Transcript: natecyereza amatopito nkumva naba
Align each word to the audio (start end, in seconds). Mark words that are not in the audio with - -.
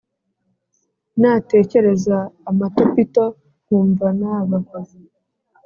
natecyereza 1.19 2.17
amatopito 2.49 3.25
nkumva 3.63 4.07
naba 4.19 4.57